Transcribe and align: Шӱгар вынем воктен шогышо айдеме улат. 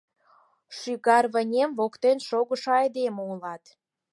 Шӱгар 0.77 1.25
вынем 1.33 1.69
воктен 1.79 2.17
шогышо 2.27 2.69
айдеме 2.81 3.21
улат. 3.31 3.63